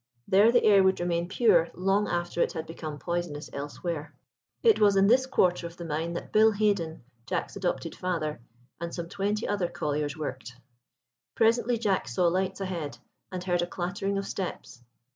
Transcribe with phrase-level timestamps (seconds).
[0.27, 4.15] There the air would remain pure long after it had become poisonous elsewhere.
[4.63, 8.41] It was in this quarter of the mine that Bill Haden (Jack's adopted father)
[8.79, 10.55] and some twenty other colliers worked.
[11.35, 12.97] Presently Jack saw lights ahead,
[13.31, 14.81] and heard a clattering of steps.